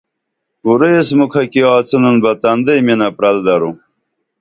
کُرئی 0.61 0.93
ایس 0.97 1.09
مُکھہ 1.17 1.43
کی 1.51 1.61
آڅنُن 1.73 2.15
بہ 2.23 2.31
تندئی 2.41 2.81
منہ 2.85 3.07
پرل 3.17 3.37
درو 3.45 3.71